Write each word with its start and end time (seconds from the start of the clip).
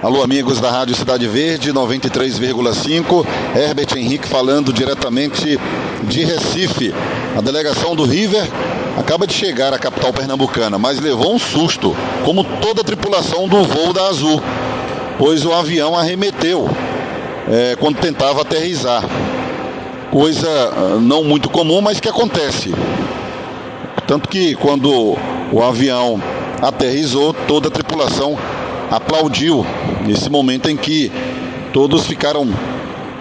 Alô, 0.00 0.22
amigos 0.22 0.60
da 0.60 0.70
Rádio 0.70 0.94
Cidade 0.94 1.26
Verde 1.26 1.72
93,5. 1.72 3.26
Herbert 3.52 3.96
Henrique 3.96 4.28
falando 4.28 4.72
diretamente 4.72 5.58
de 6.04 6.24
Recife. 6.24 6.94
A 7.36 7.40
delegação 7.40 7.96
do 7.96 8.04
River 8.04 8.48
acaba 8.96 9.26
de 9.26 9.32
chegar 9.32 9.74
à 9.74 9.78
capital 9.78 10.12
pernambucana, 10.12 10.78
mas 10.78 11.00
levou 11.00 11.34
um 11.34 11.38
susto, 11.38 11.96
como 12.24 12.44
toda 12.44 12.82
a 12.82 12.84
tripulação 12.84 13.48
do 13.48 13.64
voo 13.64 13.92
da 13.92 14.06
Azul, 14.06 14.40
pois 15.18 15.44
o 15.44 15.52
avião 15.52 15.96
arremeteu 15.96 16.70
é, 17.50 17.74
quando 17.74 17.98
tentava 17.98 18.42
aterrizar. 18.42 19.02
Coisa 20.12 20.48
ah, 20.48 20.98
não 21.00 21.24
muito 21.24 21.50
comum, 21.50 21.80
mas 21.80 21.98
que 21.98 22.08
acontece. 22.08 22.72
Tanto 24.06 24.28
que 24.28 24.54
quando 24.54 25.18
o 25.52 25.60
avião 25.60 26.22
aterrizou, 26.62 27.34
toda 27.34 27.66
a 27.66 27.70
tripulação 27.70 28.38
aplaudiu 28.90 29.64
nesse 30.06 30.30
momento 30.30 30.68
em 30.68 30.76
que 30.76 31.10
todos 31.72 32.06
ficaram 32.06 32.48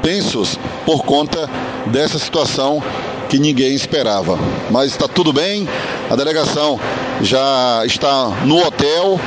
tensos 0.01 0.57
por 0.85 1.03
conta 1.03 1.49
dessa 1.87 2.17
situação 2.17 2.81
que 3.29 3.37
ninguém 3.37 3.73
esperava. 3.73 4.39
Mas 4.71 4.91
está 4.91 5.07
tudo 5.07 5.33
bem, 5.33 5.67
a 6.09 6.15
delegação 6.15 6.79
já 7.21 7.83
está 7.85 8.29
no 8.45 8.57
hotel. 8.65 9.19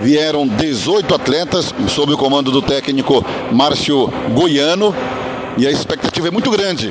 Vieram 0.00 0.46
18 0.46 1.14
atletas 1.14 1.74
sob 1.88 2.12
o 2.12 2.18
comando 2.18 2.50
do 2.50 2.60
técnico 2.60 3.24
Márcio 3.50 4.12
Goiano 4.32 4.94
e 5.56 5.66
a 5.66 5.70
expectativa 5.70 6.28
é 6.28 6.30
muito 6.30 6.50
grande 6.50 6.90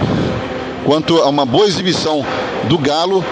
quanto 0.85 1.17
a 1.17 1.27
uma 1.27 1.45
boa 1.45 1.67
exibição 1.67 2.25
do 2.69 2.77
Galo 2.77 3.23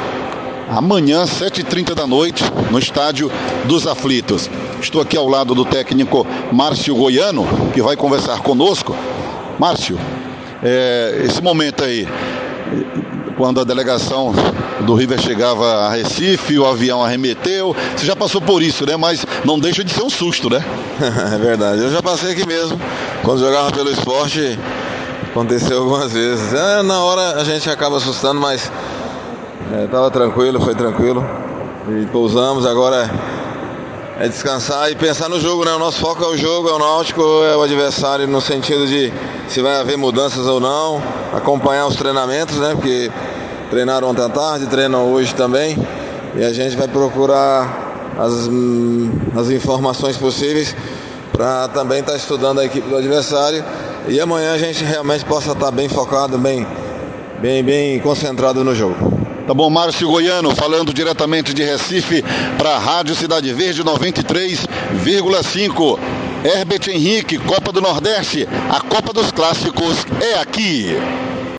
amanhã, 0.69 1.23
7h30 1.25 1.93
da 1.93 2.07
noite, 2.07 2.43
no 2.71 2.79
estádio 2.79 3.31
dos 3.65 3.87
Aflitos. 3.87 4.49
Estou 4.81 5.01
aqui 5.01 5.17
ao 5.17 5.27
lado 5.27 5.53
do 5.53 5.65
técnico 5.65 6.25
Márcio 6.51 6.95
Goiano, 6.95 7.45
que 7.73 7.81
vai 7.81 7.95
conversar 7.95 8.39
conosco. 8.39 8.95
Márcio, 9.59 9.97
é, 10.63 11.21
esse 11.25 11.41
momento 11.41 11.83
aí, 11.83 12.07
quando 13.37 13.59
a 13.59 13.63
delegação 13.63 14.33
do 14.81 14.95
River 14.95 15.19
chegava 15.19 15.85
a 15.85 15.89
Recife, 15.89 16.57
o 16.57 16.65
avião 16.65 17.03
arremeteu. 17.03 17.75
Você 17.95 18.05
já 18.05 18.15
passou 18.15 18.41
por 18.41 18.61
isso, 18.61 18.85
né? 18.85 18.97
Mas 18.97 19.25
não 19.43 19.59
deixa 19.59 19.83
de 19.83 19.93
ser 19.93 20.03
um 20.03 20.09
susto, 20.09 20.49
né? 20.49 20.63
é 21.33 21.37
verdade. 21.37 21.81
Eu 21.81 21.91
já 21.91 22.01
passei 22.01 22.31
aqui 22.31 22.45
mesmo. 22.47 22.79
Quando 23.23 23.39
jogava 23.39 23.71
pelo 23.71 23.91
esporte, 23.91 24.59
aconteceu 25.29 25.79
algumas 25.79 26.11
vezes. 26.11 26.53
É, 26.53 26.81
na 26.83 27.03
hora 27.03 27.39
a 27.39 27.43
gente 27.43 27.69
acaba 27.69 27.97
assustando, 27.97 28.39
mas 28.39 28.71
é, 29.73 29.87
tava 29.87 30.11
tranquilo, 30.11 30.61
foi 30.61 30.75
tranquilo. 30.75 31.25
E 31.87 32.05
pousamos, 32.07 32.65
agora 32.65 33.09
é, 34.19 34.25
é 34.25 34.27
descansar 34.27 34.91
e 34.91 34.95
pensar 34.95 35.29
no 35.29 35.39
jogo, 35.39 35.65
né? 35.65 35.73
O 35.73 35.79
nosso 35.79 35.99
foco 35.99 36.23
é 36.23 36.27
o 36.27 36.37
jogo, 36.37 36.69
é 36.69 36.73
o 36.73 36.79
Náutico, 36.79 37.21
é 37.21 37.55
o 37.55 37.61
adversário 37.61 38.27
no 38.27 38.41
sentido 38.41 38.87
de 38.87 39.11
se 39.47 39.61
vai 39.61 39.79
haver 39.79 39.97
mudanças 39.97 40.47
ou 40.47 40.59
não, 40.59 41.01
acompanhar 41.33 41.87
os 41.87 41.95
treinamentos, 41.95 42.57
né? 42.57 42.71
Porque 42.73 43.11
treinaram 43.69 44.09
ontem 44.09 44.23
à 44.23 44.29
tarde, 44.29 44.67
treinam 44.67 45.11
hoje 45.11 45.33
também. 45.35 45.77
E 46.35 46.43
a 46.43 46.51
gente 46.51 46.75
vai 46.75 46.87
procurar 46.87 48.13
as, 48.17 48.49
as 49.39 49.49
informações 49.49 50.17
possíveis 50.17 50.75
para 51.31 51.67
também 51.69 51.99
estar 51.99 52.13
tá 52.13 52.17
estudando 52.17 52.59
a 52.59 52.65
equipe 52.65 52.87
do 52.87 52.95
adversário. 52.95 53.63
E 54.07 54.19
amanhã 54.19 54.53
a 54.53 54.57
gente 54.57 54.83
realmente 54.83 55.25
possa 55.25 55.51
estar 55.51 55.65
tá 55.65 55.71
bem 55.71 55.89
focado, 55.89 56.37
bem, 56.37 56.65
bem, 57.41 57.63
bem 57.63 57.99
concentrado 57.99 58.63
no 58.63 58.75
jogo. 58.75 59.14
Tá 59.47 59.53
bom, 59.53 59.69
Márcio 59.69 60.09
Goiano, 60.09 60.55
falando 60.55 60.91
diretamente 60.91 61.53
de 61.53 61.63
Recife 61.63 62.23
para 62.57 62.71
a 62.71 62.79
Rádio 62.79 63.13
Cidade 63.13 63.53
Verde 63.53 63.83
93,5. 63.83 65.99
Herbert 66.43 66.87
Henrique, 66.87 67.37
Copa 67.37 67.71
do 67.71 67.79
Nordeste, 67.79 68.47
a 68.71 68.81
Copa 68.81 69.13
dos 69.13 69.31
Clássicos 69.31 70.03
é 70.19 70.39
aqui. 70.39 70.95